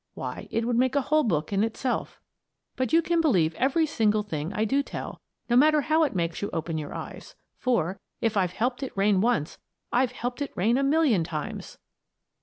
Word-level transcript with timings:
Why, 0.15 0.47
it 0.49 0.65
would 0.65 0.77
make 0.77 0.95
a 0.95 1.01
whole 1.01 1.21
book 1.23 1.53
in 1.53 1.63
itself. 1.63 2.19
But 2.75 2.91
you 2.91 3.03
can 3.03 3.21
believe 3.21 3.53
every 3.53 3.85
single 3.85 4.23
thing 4.23 4.51
I 4.51 4.65
do 4.65 4.81
tell, 4.81 5.21
no 5.47 5.55
matter 5.55 5.81
how 5.81 6.01
it 6.05 6.15
makes 6.15 6.41
you 6.41 6.49
open 6.51 6.79
your 6.79 6.95
eyes; 6.95 7.35
for, 7.59 7.99
if 8.19 8.35
I've 8.35 8.53
helped 8.53 8.81
it 8.81 8.97
rain 8.97 9.21
once 9.21 9.59
I've 9.91 10.13
helped 10.13 10.41
it 10.41 10.53
rain 10.55 10.79
a 10.79 10.83
million 10.83 11.23
times! 11.23 11.77